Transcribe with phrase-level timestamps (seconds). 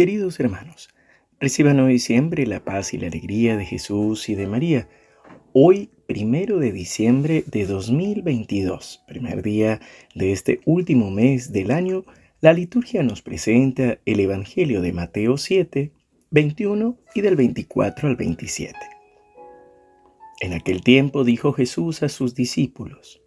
[0.00, 0.88] Queridos hermanos,
[1.40, 4.88] reciban hoy siempre la paz y la alegría de Jesús y de María.
[5.52, 9.78] Hoy, primero de diciembre de 2022, primer día
[10.14, 12.06] de este último mes del año,
[12.40, 15.92] la liturgia nos presenta el Evangelio de Mateo 7,
[16.30, 18.74] 21 y del 24 al 27.
[20.40, 23.20] En aquel tiempo dijo Jesús a sus discípulos,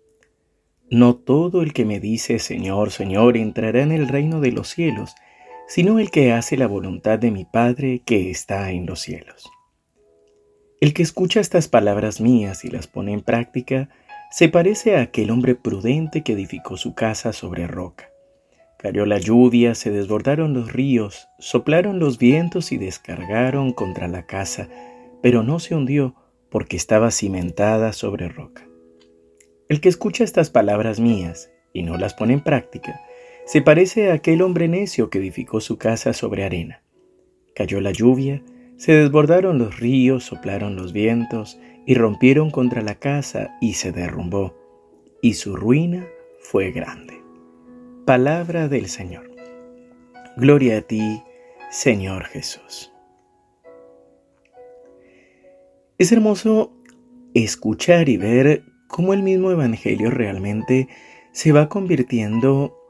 [0.89, 5.13] No todo el que me dice Señor, Señor entrará en el reino de los cielos,
[5.67, 9.49] sino el que hace la voluntad de mi Padre que está en los cielos.
[10.81, 13.90] El que escucha estas palabras mías y las pone en práctica,
[14.31, 18.09] se parece a aquel hombre prudente que edificó su casa sobre roca.
[18.80, 24.68] Cayó la lluvia, se desbordaron los ríos, soplaron los vientos y descargaron contra la casa,
[25.21, 26.16] pero no se hundió
[26.49, 28.68] porque estaba cimentada sobre roca.
[29.70, 32.99] El que escucha estas palabras mías y no las pone en práctica,
[33.46, 36.82] se parece a aquel hombre necio que edificó su casa sobre arena.
[37.55, 38.41] Cayó la lluvia,
[38.77, 44.55] se desbordaron los ríos, soplaron los vientos y rompieron contra la casa y se derrumbó,
[45.21, 46.08] y su ruina
[46.40, 47.21] fue grande.
[48.05, 49.30] Palabra del Señor.
[50.38, 51.21] Gloria a ti,
[51.70, 52.91] Señor Jesús.
[55.98, 56.74] Es hermoso
[57.34, 60.88] escuchar y ver cómo el mismo Evangelio realmente
[61.32, 62.82] se va convirtiendo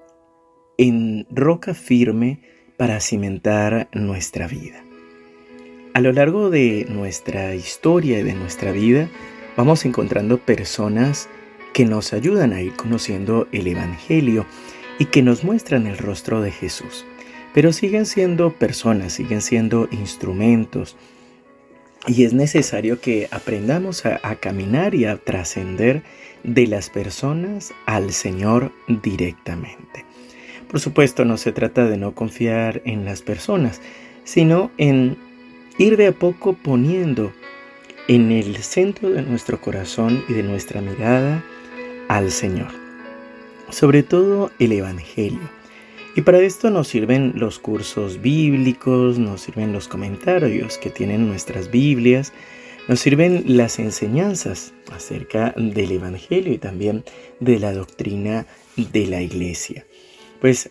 [0.77, 2.39] en roca firme
[2.77, 4.83] para cimentar nuestra vida.
[5.93, 9.09] A lo largo de nuestra historia y de nuestra vida
[9.55, 11.29] vamos encontrando personas
[11.73, 14.45] que nos ayudan a ir conociendo el Evangelio
[14.99, 17.05] y que nos muestran el rostro de Jesús.
[17.53, 20.95] Pero siguen siendo personas, siguen siendo instrumentos.
[22.07, 26.03] Y es necesario que aprendamos a, caminar y a trascender
[26.43, 30.05] de las personas al Señor directamente.
[30.73, 33.79] Por supuesto, no se trata de no confiar en las personas,
[34.23, 35.17] sino en
[35.77, 37.31] ir de a poco poniendo
[38.07, 41.43] en el centro de nuestro corazón y de nuestra mirada
[42.07, 42.69] al Señor.
[43.69, 45.47] Sobre todo el Evangelio.
[46.15, 51.69] Y para esto nos sirven los cursos bíblicos, nos sirven los comentarios que tienen nuestras
[51.69, 52.33] Biblias,
[52.87, 57.03] nos sirven las enseñanzas acerca del Evangelio y también
[57.39, 59.85] de la doctrina de la Iglesia.
[60.43, 60.69] Pues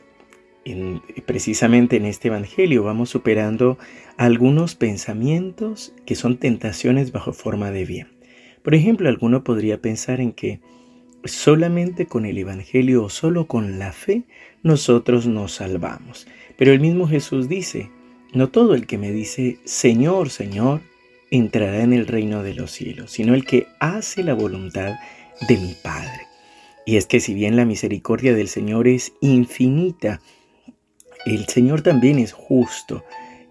[1.24, 3.78] precisamente en este Evangelio vamos superando
[4.18, 8.08] algunos pensamientos que son tentaciones bajo forma de bien.
[8.62, 10.60] Por ejemplo, alguno podría pensar en que
[11.24, 14.24] solamente con el Evangelio o solo con la fe
[14.62, 16.26] nosotros nos salvamos.
[16.58, 17.88] Pero el mismo Jesús dice,
[18.34, 20.82] no todo el que me dice Señor, Señor,
[21.30, 24.96] entrará en el reino de los cielos, sino el que hace la voluntad
[25.48, 26.31] de mi Padre.
[26.84, 30.20] Y es que si bien la misericordia del Señor es infinita,
[31.24, 33.04] el Señor también es justo.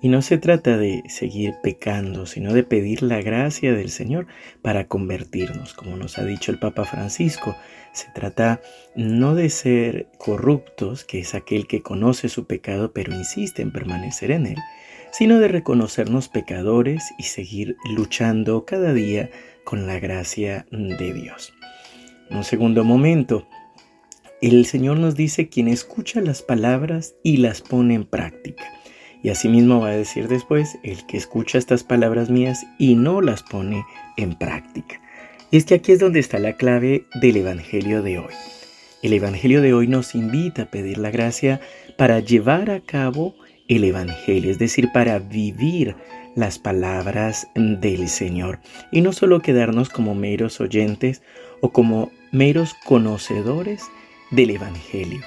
[0.03, 4.25] Y no se trata de seguir pecando, sino de pedir la gracia del Señor
[4.63, 7.55] para convertirnos, como nos ha dicho el Papa Francisco.
[7.93, 8.61] Se trata
[8.95, 14.31] no de ser corruptos, que es aquel que conoce su pecado pero insiste en permanecer
[14.31, 14.57] en él,
[15.11, 19.29] sino de reconocernos pecadores y seguir luchando cada día
[19.63, 21.53] con la gracia de Dios.
[22.31, 23.45] Un segundo momento,
[24.41, 28.63] el Señor nos dice quien escucha las palabras y las pone en práctica.
[29.21, 33.43] Y asimismo va a decir después, el que escucha estas palabras mías y no las
[33.43, 33.83] pone
[34.15, 35.01] en práctica.
[35.51, 38.33] Y es que aquí es donde está la clave del Evangelio de hoy.
[39.03, 41.59] El Evangelio de hoy nos invita a pedir la gracia
[41.97, 43.35] para llevar a cabo
[43.67, 45.97] el Evangelio, es decir, para vivir
[46.35, 48.59] las palabras del Señor
[48.91, 51.21] y no solo quedarnos como meros oyentes
[51.61, 53.83] o como meros conocedores
[54.31, 55.21] del Evangelio,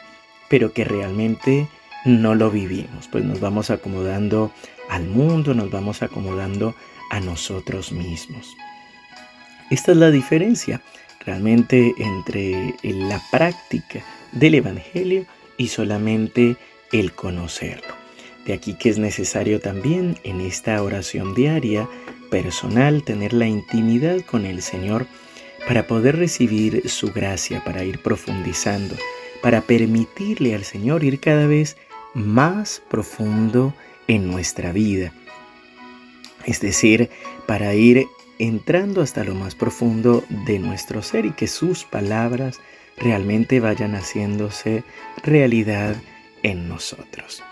[0.48, 1.68] pero que realmente
[2.04, 4.52] no lo vivimos, pues nos vamos acomodando
[4.88, 6.74] al mundo, nos vamos acomodando
[7.10, 8.54] a nosotros mismos.
[9.70, 10.82] Esta es la diferencia
[11.24, 15.24] realmente entre la práctica del Evangelio
[15.56, 16.56] y solamente
[16.92, 17.94] el conocerlo.
[18.46, 21.88] De aquí que es necesario también en esta oración diaria
[22.30, 25.06] personal tener la intimidad con el Señor
[25.66, 28.96] para poder recibir su gracia, para ir profundizando,
[29.42, 31.76] para permitirle al Señor ir cada vez
[32.14, 33.74] más profundo
[34.06, 35.12] en nuestra vida.
[36.44, 37.10] Es decir,
[37.46, 38.06] para ir
[38.38, 42.60] entrando hasta lo más profundo de nuestro ser y que sus palabras
[42.96, 44.84] realmente vayan haciéndose
[45.22, 45.96] realidad
[46.42, 47.42] en nosotros.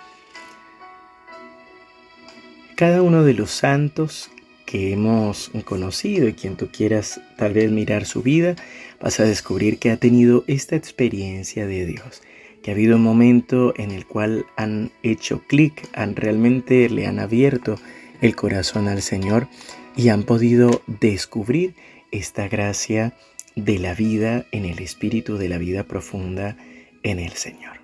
[2.77, 4.31] Cada uno de los santos
[4.73, 8.57] que hemos conocido y quien tú quieras tal vez mirar su vida,
[9.03, 12.23] vas a descubrir que ha tenido esta experiencia de Dios,
[12.63, 17.19] que ha habido un momento en el cual han hecho clic, han realmente le han
[17.19, 17.79] abierto
[18.23, 19.47] el corazón al Señor
[19.95, 21.75] y han podido descubrir
[22.11, 23.13] esta gracia
[23.55, 26.57] de la vida en el espíritu de la vida profunda
[27.03, 27.83] en el Señor.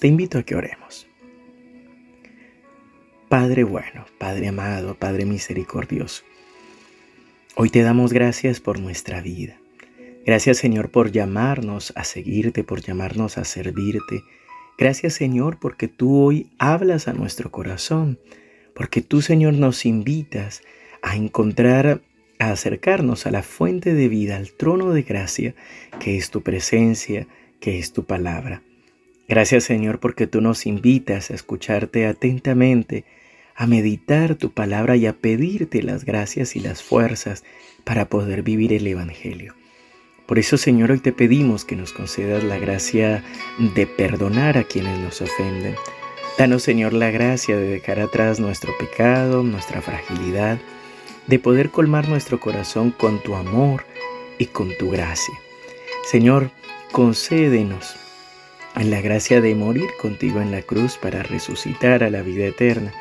[0.00, 1.06] Te invito a que oremos.
[3.30, 6.24] Padre bueno, Padre amado, Padre misericordioso,
[7.54, 9.56] hoy te damos gracias por nuestra vida.
[10.26, 14.24] Gracias Señor por llamarnos a seguirte, por llamarnos a servirte.
[14.76, 18.18] Gracias Señor porque tú hoy hablas a nuestro corazón,
[18.74, 20.62] porque tú Señor nos invitas
[21.00, 22.02] a encontrar,
[22.40, 25.54] a acercarnos a la fuente de vida, al trono de gracia,
[26.00, 27.28] que es tu presencia,
[27.60, 28.64] que es tu palabra.
[29.28, 33.04] Gracias Señor porque tú nos invitas a escucharte atentamente,
[33.60, 37.44] a meditar tu palabra y a pedirte las gracias y las fuerzas
[37.84, 39.54] para poder vivir el Evangelio.
[40.24, 43.22] Por eso, Señor, hoy te pedimos que nos concedas la gracia
[43.58, 45.74] de perdonar a quienes nos ofenden.
[46.38, 50.58] Danos, Señor, la gracia de dejar atrás nuestro pecado, nuestra fragilidad,
[51.26, 53.84] de poder colmar nuestro corazón con tu amor
[54.38, 55.34] y con tu gracia.
[56.10, 56.50] Señor,
[56.92, 57.94] concédenos
[58.74, 62.94] la gracia de morir contigo en la cruz para resucitar a la vida eterna.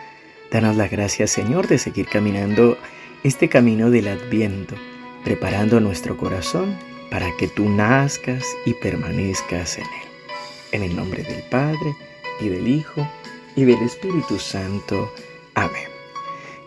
[0.52, 2.78] Danos la gracia, Señor, de seguir caminando
[3.24, 4.76] este camino del adviento,
[5.24, 6.76] preparando nuestro corazón
[7.12, 10.10] para que tú nazcas y permanezcas en él.
[10.72, 11.96] En el nombre del Padre,
[12.40, 13.08] y del Hijo,
[13.56, 15.12] y del Espíritu Santo.
[15.56, 15.99] Amén.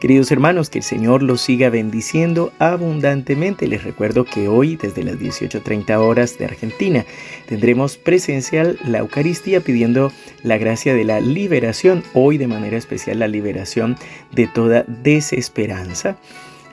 [0.02, 3.68] Queridos hermanos, que el Señor los siga bendiciendo abundantemente.
[3.68, 7.06] Les recuerdo que hoy, desde las 18.30 horas de Argentina,
[7.46, 10.10] tendremos presencial la Eucaristía pidiendo
[10.42, 13.94] la gracia de la liberación, hoy de manera especial la liberación
[14.32, 16.16] de toda desesperanza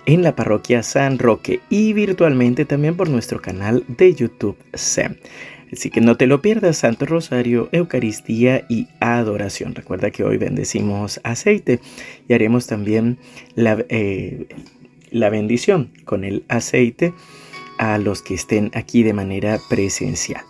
[0.07, 5.17] en la parroquia San Roque y virtualmente también por nuestro canal de YouTube SEM.
[5.71, 9.75] Así que no te lo pierdas, Santo Rosario, Eucaristía y adoración.
[9.75, 11.79] Recuerda que hoy bendecimos aceite
[12.27, 13.17] y haremos también
[13.55, 14.47] la, eh,
[15.11, 17.13] la bendición con el aceite
[17.77, 20.41] a los que estén aquí de manera presencial.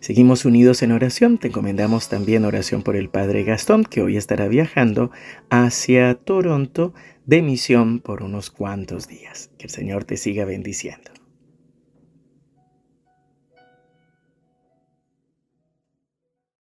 [0.00, 4.48] Seguimos unidos en oración, te encomendamos también oración por el Padre Gastón, que hoy estará
[4.48, 5.10] viajando
[5.50, 6.94] hacia Toronto
[7.26, 9.50] de misión por unos cuantos días.
[9.58, 11.10] Que el Señor te siga bendiciendo.